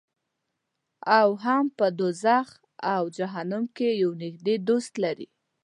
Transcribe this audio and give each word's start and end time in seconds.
او 1.19 1.29
هم 1.45 1.65
په 1.77 1.85
دوزخ 1.99 2.47
او 2.93 3.03
جهنم 3.17 3.63
کې 3.75 3.89
یو 4.01 4.11
نږدې 4.23 4.55
دوست 4.67 4.93
ولري. 4.97 5.27